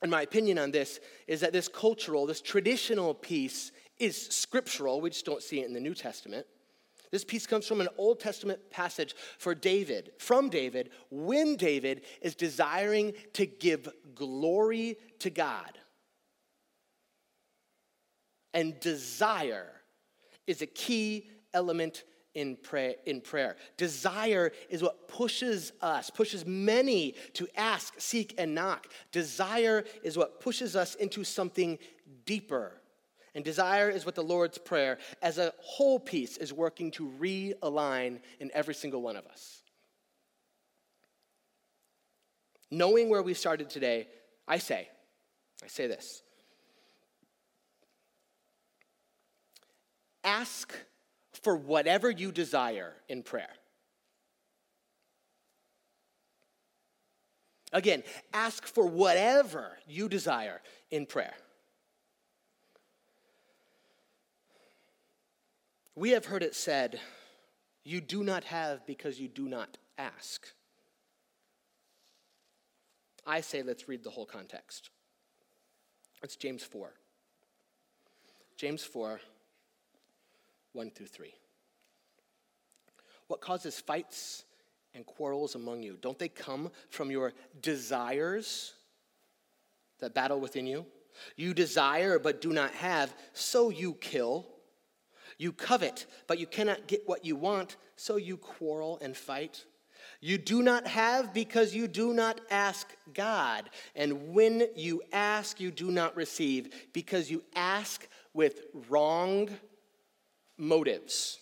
[0.00, 5.00] And my opinion on this is that this cultural, this traditional piece is scriptural.
[5.00, 6.46] We just don't see it in the New Testament.
[7.10, 12.34] This piece comes from an Old Testament passage for David, from David, when David is
[12.34, 15.78] desiring to give glory to God
[18.52, 19.70] and desire
[20.46, 22.04] is a key element
[22.38, 23.56] in prayer, in prayer.
[23.76, 28.86] Desire is what pushes us, pushes many to ask, seek, and knock.
[29.10, 31.78] Desire is what pushes us into something
[32.24, 32.80] deeper.
[33.34, 38.20] And desire is what the Lord's Prayer, as a whole piece, is working to realign
[38.38, 39.62] in every single one of us.
[42.70, 44.06] Knowing where we started today,
[44.46, 44.88] I say,
[45.64, 46.22] I say this
[50.22, 50.72] ask
[51.38, 53.50] for whatever you desire in prayer.
[57.72, 60.60] Again, ask for whatever you desire
[60.90, 61.34] in prayer.
[65.94, 67.00] We have heard it said,
[67.84, 70.46] You do not have because you do not ask.
[73.26, 74.88] I say, let's read the whole context.
[76.22, 76.92] It's James 4.
[78.56, 79.20] James 4,
[80.78, 81.34] 1 through 3.
[83.26, 84.44] What causes fights
[84.94, 85.98] and quarrels among you?
[86.00, 88.74] Don't they come from your desires
[89.98, 90.86] that battle within you?
[91.34, 94.46] You desire but do not have, so you kill.
[95.36, 99.64] You covet, but you cannot get what you want, so you quarrel and fight.
[100.20, 103.68] You do not have because you do not ask God.
[103.96, 109.50] And when you ask, you do not receive because you ask with wrong
[110.58, 111.38] motives,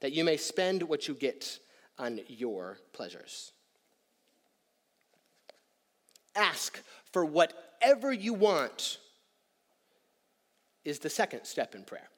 [0.00, 1.58] that you may spend what you get
[1.98, 3.52] on your pleasures.
[6.34, 6.82] Ask
[7.12, 8.98] for whatever you want
[10.84, 12.08] is the second step in prayer.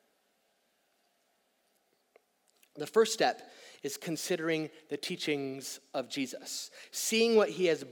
[2.76, 3.50] The first step
[3.82, 7.84] is considering the teachings of Jesus, seeing what he has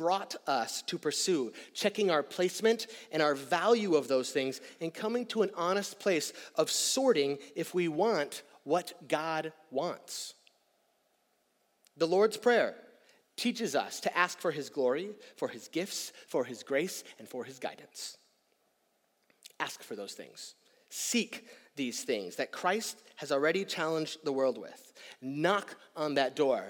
[0.00, 5.26] brought us to pursue, checking our placement and our value of those things, and coming
[5.26, 10.32] to an honest place of sorting if we want what God wants.
[11.98, 12.76] The Lord's Prayer
[13.36, 17.44] teaches us to ask for his glory, for his gifts, for his grace, and for
[17.44, 18.16] his guidance.
[19.58, 20.54] Ask for those things.
[20.88, 21.46] Seek
[21.76, 24.94] these things that Christ has already challenged the world with.
[25.20, 26.64] Knock on that door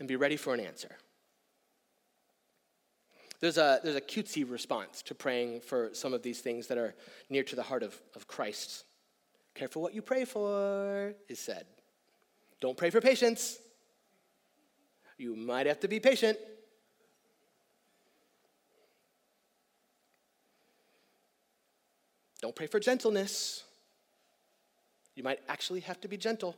[0.00, 0.96] and be ready for an answer.
[3.40, 6.94] There's a, there's a cutesy response to praying for some of these things that are
[7.30, 8.84] near to the heart of, of Christ.
[9.54, 11.64] Careful what you pray for, is said.
[12.60, 13.58] Don't pray for patience.
[15.16, 16.38] You might have to be patient.
[22.40, 23.64] Don't pray for gentleness.
[25.14, 26.56] You might actually have to be gentle.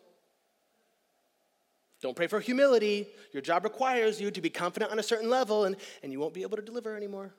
[2.01, 3.09] Don't pray for humility.
[3.33, 6.33] Your job requires you to be confident on a certain level, and, and you won't
[6.33, 7.35] be able to deliver anymore.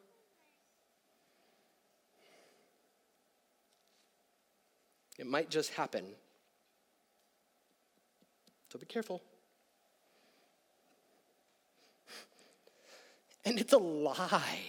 [5.18, 6.06] It might just happen.
[8.72, 9.22] So be careful.
[13.44, 14.60] And it's a lie.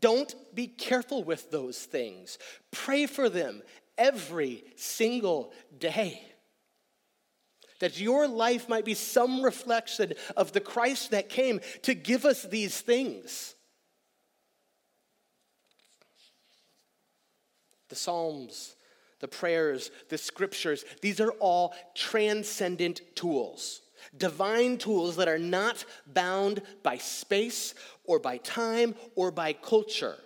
[0.00, 2.38] Don't be careful with those things.
[2.70, 3.62] Pray for them
[3.98, 6.31] every single day.
[7.82, 12.44] That your life might be some reflection of the Christ that came to give us
[12.44, 13.56] these things.
[17.88, 18.76] The Psalms,
[19.18, 23.82] the prayers, the scriptures, these are all transcendent tools
[24.16, 27.74] divine tools that are not bound by space
[28.04, 30.16] or by time or by culture.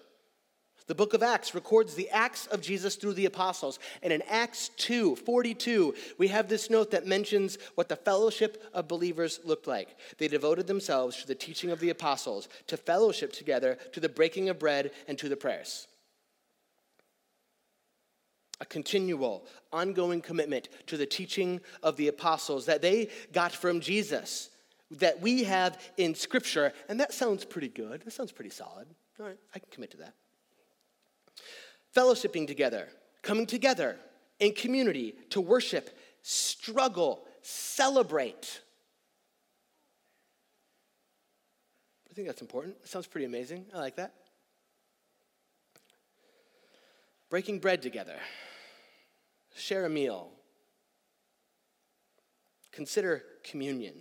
[0.87, 3.79] The book of Acts records the acts of Jesus through the apostles.
[4.03, 8.87] And in Acts 2 42, we have this note that mentions what the fellowship of
[8.87, 9.97] believers looked like.
[10.19, 14.49] They devoted themselves to the teaching of the apostles, to fellowship together, to the breaking
[14.49, 15.89] of bread, and to the prayers
[18.61, 24.51] a continual, ongoing commitment to the teaching of the apostles that they got from Jesus,
[24.91, 26.73] that we have in Scripture.
[26.89, 28.03] And that sounds pretty good.
[28.03, 28.87] That sounds pretty solid.
[29.21, 30.15] All right, I can commit to that.
[31.97, 32.89] Fellowshipping together,
[33.23, 33.97] coming together
[34.39, 38.61] in community to worship, struggle, celebrate.
[42.11, 42.77] I think that's important.
[42.83, 43.65] It sounds pretty amazing.
[43.75, 44.13] I like that.
[47.31, 48.19] Breaking bread together
[49.57, 50.29] share a meal,
[52.73, 53.95] consider communion,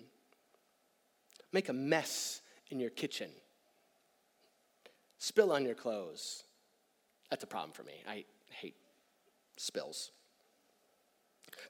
[1.54, 3.30] make a mess in your kitchen,
[5.18, 6.45] spill on your clothes.
[7.30, 7.94] That's a problem for me.
[8.08, 8.76] I hate
[9.58, 10.12] spills.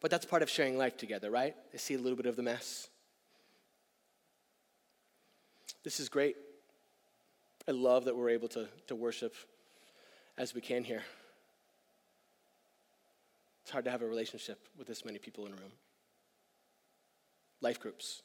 [0.01, 1.55] But that's part of sharing life together, right?
[1.71, 2.89] They see a little bit of the mess.
[5.83, 6.35] This is great.
[7.67, 9.35] I love that we're able to, to worship
[10.37, 11.03] as we can here.
[13.63, 15.71] It's hard to have a relationship with this many people in a room.
[17.61, 18.21] Life groups.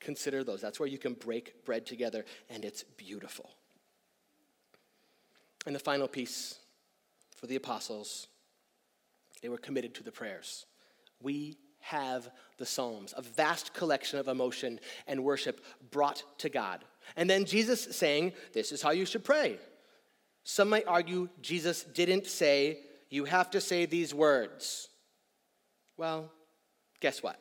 [0.00, 0.60] Consider those.
[0.60, 3.50] That's where you can break bread together, and it's beautiful.
[5.68, 6.54] And the final piece
[7.36, 8.26] for the apostles,
[9.42, 10.64] they were committed to the prayers.
[11.20, 16.86] We have the Psalms, a vast collection of emotion and worship brought to God.
[17.18, 19.58] And then Jesus saying, This is how you should pray.
[20.42, 22.78] Some might argue Jesus didn't say,
[23.10, 24.88] You have to say these words.
[25.98, 26.32] Well,
[26.98, 27.38] guess what?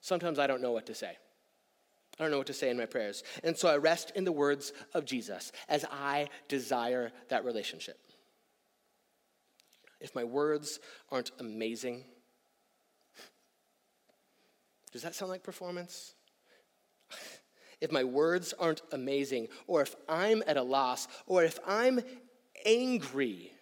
[0.00, 1.18] Sometimes I don't know what to say.
[2.20, 3.24] I don't know what to say in my prayers.
[3.42, 7.98] And so I rest in the words of Jesus as I desire that relationship.
[10.02, 12.04] If my words aren't amazing,
[14.92, 16.14] does that sound like performance?
[17.80, 22.00] If my words aren't amazing, or if I'm at a loss, or if I'm
[22.66, 23.54] angry,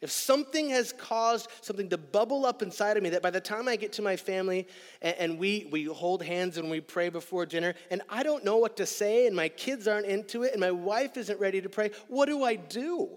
[0.00, 3.66] if something has caused something to bubble up inside of me that by the time
[3.66, 4.68] I get to my family
[5.02, 8.58] and, and, we, we hold hands and we pray before dinner, and I don't know
[8.58, 11.68] what to say, and my kids aren't into it, and my wife isn't ready to
[11.68, 13.08] pray, what do I do?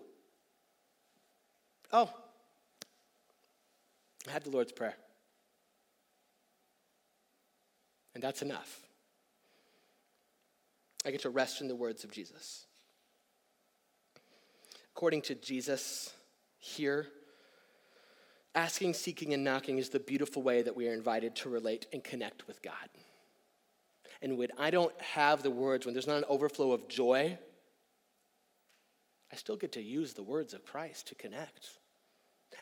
[1.93, 2.11] Oh,
[4.27, 4.95] I had the Lord's Prayer.
[8.13, 8.79] And that's enough.
[11.05, 12.65] I get to rest in the words of Jesus.
[14.95, 16.13] According to Jesus,
[16.61, 17.07] here,
[18.55, 22.03] asking, seeking, and knocking is the beautiful way that we are invited to relate and
[22.03, 22.73] connect with God.
[24.21, 27.37] And when I don't have the words, when there's not an overflow of joy,
[29.31, 31.69] I still get to use the words of Christ to connect.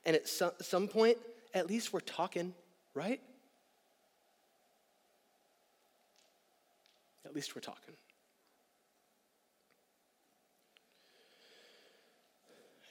[0.06, 1.18] And at some, point,
[1.54, 2.54] at least we're talking,
[2.94, 3.20] right?
[7.26, 7.96] At least we're talking.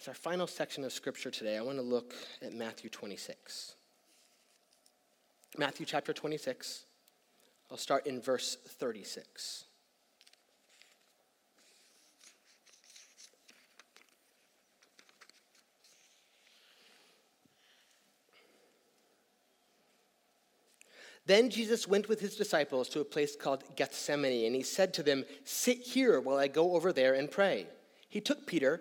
[0.09, 3.75] Our final section of scripture today, I want to look at Matthew 26.
[5.59, 6.85] Matthew chapter 26.
[7.71, 9.65] I'll start in verse 36.
[21.27, 25.03] Then Jesus went with his disciples to a place called Gethsemane, and he said to
[25.03, 27.67] them, Sit here while I go over there and pray.
[28.09, 28.81] He took Peter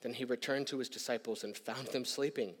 [0.00, 2.54] Then he returned to his disciples and found them sleeping.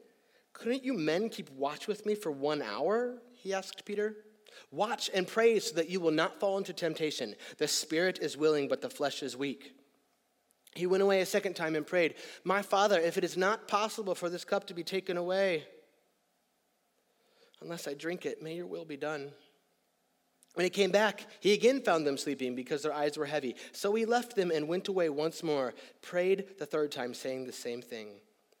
[0.52, 3.18] Couldn't you men keep watch with me for one hour?
[3.32, 4.16] He asked Peter.
[4.70, 7.34] Watch and pray so that you will not fall into temptation.
[7.58, 9.72] The spirit is willing, but the flesh is weak.
[10.74, 12.14] He went away a second time and prayed,
[12.44, 15.64] My Father, if it is not possible for this cup to be taken away,
[17.60, 19.30] unless I drink it, may your will be done.
[20.58, 23.54] When he came back, he again found them sleeping because their eyes were heavy.
[23.70, 27.52] So he left them and went away once more, prayed the third time, saying the
[27.52, 28.08] same thing.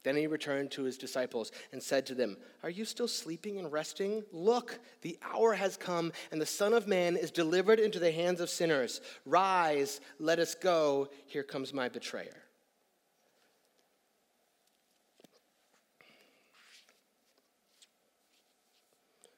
[0.04, 3.72] Then he returned to his disciples and said to them, Are you still sleeping and
[3.72, 4.22] resting?
[4.30, 8.40] Look, the hour has come, and the Son of Man is delivered into the hands
[8.40, 9.00] of sinners.
[9.26, 11.08] Rise, let us go.
[11.26, 12.44] Here comes my betrayer.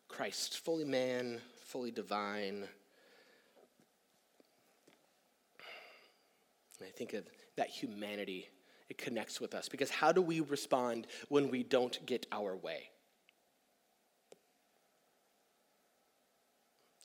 [0.08, 1.40] Christ, fully man,
[1.71, 2.66] fully divine.
[6.79, 7.25] And I think of
[7.57, 8.49] that humanity
[8.89, 9.68] it connects with us.
[9.68, 12.91] Because how do we respond when we don't get our way?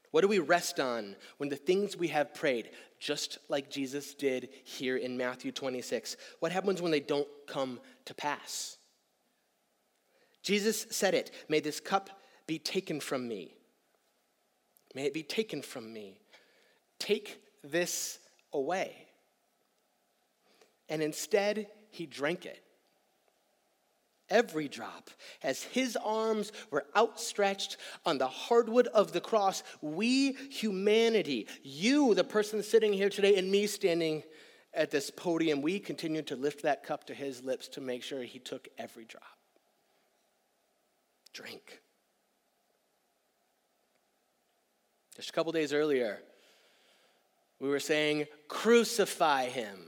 [0.10, 4.50] What do we rest on when the things we have prayed, just like Jesus did
[4.64, 8.78] here in Matthew 26, what happens when they don't come to pass?
[10.42, 12.10] Jesus said it May this cup
[12.48, 13.55] be taken from me.
[14.96, 16.20] May it be taken from me.
[16.98, 18.18] Take this
[18.54, 18.96] away.
[20.88, 22.62] And instead, he drank it.
[24.28, 25.12] Every drop,
[25.44, 27.78] as his arms were outstretched
[28.08, 33.52] on the hardwood of the cross, we, humanity, you, the person sitting here today, and
[33.52, 34.24] me standing
[34.74, 38.24] at this podium, we continued to lift that cup to his lips to make sure
[38.24, 39.24] he took every drop.
[41.34, 41.82] Drink.
[45.16, 46.20] Just a couple days earlier,
[47.60, 49.80] we were saying, Crucify him.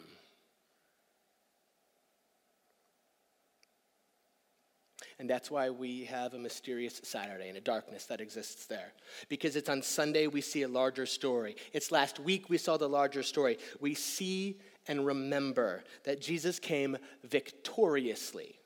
[5.19, 8.93] And that's why we have a mysterious Saturday and a darkness that exists there.
[9.29, 11.55] Because it's on Sunday we see a larger story.
[11.73, 13.57] It's last week we saw the larger story.
[13.79, 18.59] We see and remember that Jesus came victoriously,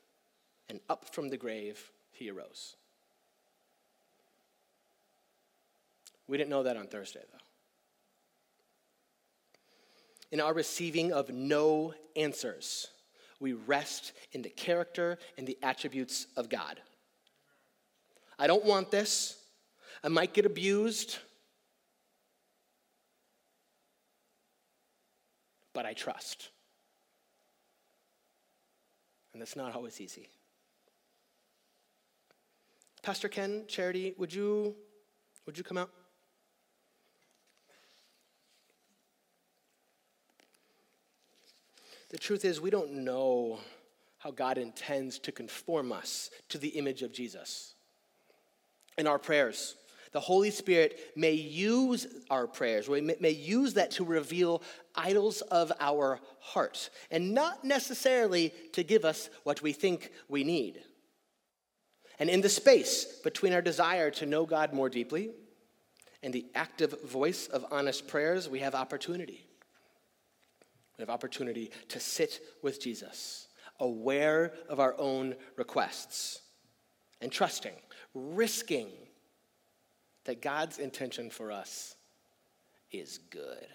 [0.68, 2.76] and up from the grave he arose.
[6.32, 7.38] We didn't know that on Thursday, though.
[10.30, 12.86] In our receiving of no answers,
[13.38, 16.80] we rest in the character and the attributes of God.
[18.38, 19.36] I don't want this.
[20.02, 21.18] I might get abused.
[25.74, 26.48] But I trust.
[29.34, 30.30] And that's not always easy.
[33.02, 34.74] Pastor Ken, Charity, would you
[35.44, 35.90] would you come out?
[42.12, 43.58] The truth is, we don't know
[44.18, 47.74] how God intends to conform us to the image of Jesus.
[48.96, 49.74] In our prayers,
[50.12, 54.62] the Holy Spirit may use our prayers, we may use that to reveal
[54.94, 60.82] idols of our heart, and not necessarily to give us what we think we need.
[62.18, 65.30] And in the space between our desire to know God more deeply
[66.22, 69.46] and the active voice of honest prayers, we have opportunity.
[71.02, 73.48] Have opportunity to sit with Jesus,
[73.80, 76.42] aware of our own requests,
[77.20, 77.72] and trusting,
[78.14, 78.86] risking
[80.26, 81.96] that God's intention for us
[82.92, 83.66] is good.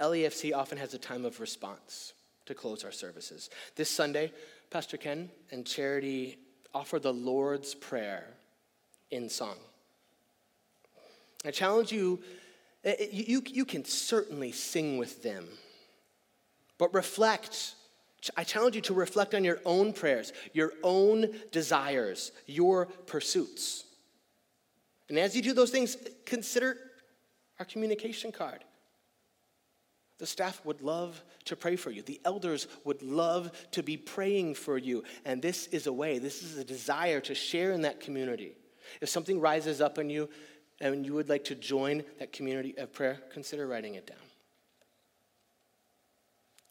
[0.00, 2.14] LEFC often has a time of response
[2.46, 3.50] to close our services.
[3.76, 4.32] This Sunday,
[4.70, 6.38] Pastor Ken and Charity
[6.72, 8.28] offer the Lord's Prayer
[9.10, 9.56] in song.
[11.44, 12.22] I challenge you
[12.84, 15.46] Uh, uh, you, you can certainly sing with them,
[16.78, 17.74] but reflect.
[18.36, 23.84] I challenge you to reflect on your own prayers, your own desires, your pursuits.
[25.08, 26.76] And as you do those things, consider
[27.58, 28.64] our communication card.
[30.18, 32.02] The staff would love to pray for you.
[32.02, 35.02] The elders would love to be praying for you.
[35.24, 38.52] And this is a way, this is a desire to share in that community.
[39.00, 40.28] If something rises up in you,
[40.82, 44.18] and you would like to join that community of prayer, consider writing it down.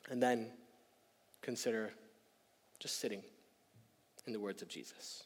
[0.10, 0.48] And then
[1.42, 1.94] consider
[2.80, 3.24] just sitting
[4.28, 5.24] in the words of Jesus.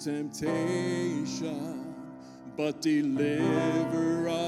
[0.00, 1.94] Temptation,
[2.56, 4.45] but deliver us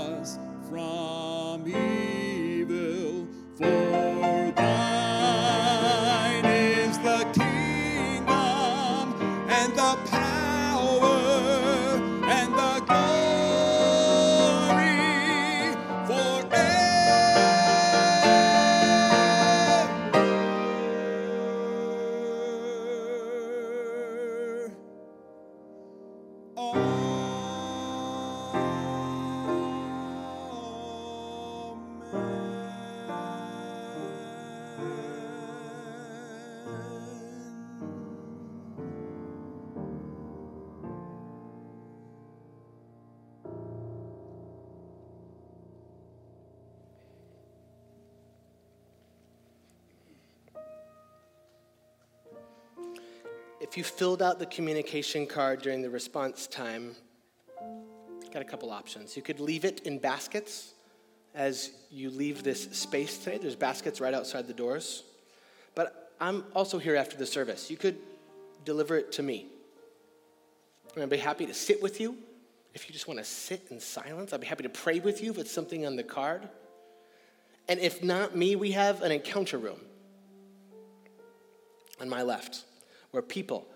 [53.79, 56.97] you filled out the communication card during the response time,
[58.33, 59.17] got a couple options.
[59.17, 60.75] You could leave it in baskets
[61.33, 63.39] as you leave this space today.
[63.39, 65.05] There's baskets right outside the doors.
[65.77, 67.71] But I'm also here after the service.
[67.71, 67.99] You could
[68.65, 69.47] deliver it to me.
[70.95, 72.17] And I'd be happy to sit with you.
[72.75, 75.31] If you just want to sit in silence, I'd be happy to pray with you
[75.31, 76.49] if it's something on the card.
[77.69, 79.79] And if not me, we have an encounter room
[82.01, 82.65] on my left
[83.11, 83.67] where people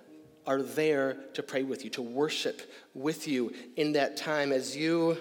[0.47, 5.17] are there to pray with you, to worship with you in that time as you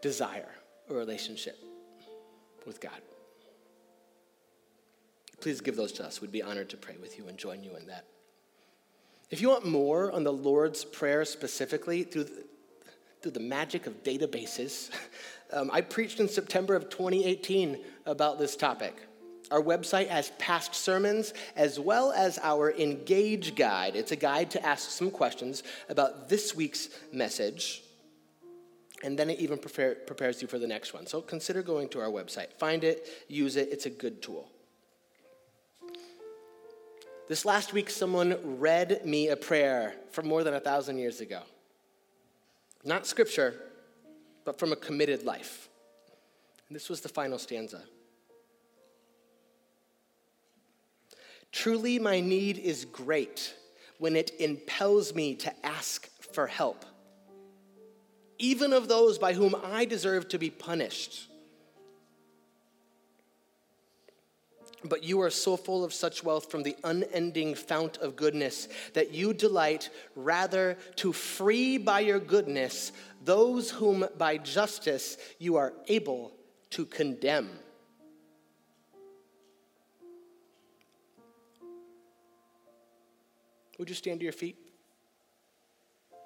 [0.00, 0.48] desire
[0.88, 1.58] a relationship
[2.66, 3.00] with God.
[5.40, 6.20] Please give those to us.
[6.20, 8.06] We'd be honored to pray with you and join you in that.
[9.30, 12.44] If you want more on the Lord's Prayer specifically, through the,
[13.22, 14.90] through the magic of databases,
[15.52, 18.96] um, I preached in September of 2018 about this topic.
[19.50, 23.96] Our website has past sermons as well as our Engage Guide.
[23.96, 27.82] It's a guide to ask some questions about this week's message,
[29.02, 31.06] and then it even prepare, prepares you for the next one.
[31.06, 32.52] So consider going to our website.
[32.58, 34.48] Find it, use it, it's a good tool.
[37.28, 41.42] This last week, someone read me a prayer from more than a thousand years ago.
[42.84, 43.54] Not scripture,
[44.44, 45.68] but from a committed life.
[46.68, 47.82] And this was the final stanza.
[51.52, 53.54] Truly, my need is great
[53.98, 56.84] when it impels me to ask for help,
[58.38, 61.28] even of those by whom I deserve to be punished.
[64.82, 69.12] But you are so full of such wealth from the unending fount of goodness that
[69.12, 72.92] you delight rather to free by your goodness
[73.22, 76.32] those whom by justice you are able
[76.70, 77.50] to condemn.
[83.80, 84.58] Would you stand to your feet?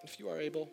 [0.02, 0.68] If you are able.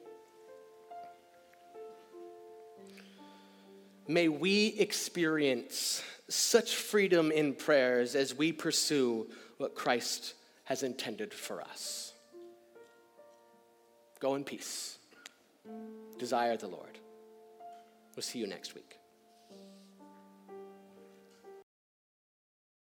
[4.07, 9.27] May we experience such freedom in prayers as we pursue
[9.59, 12.13] what Christ has intended for us.
[14.19, 14.97] Go in peace.
[16.17, 16.97] Desire the Lord.
[18.15, 18.90] We'll see you next week.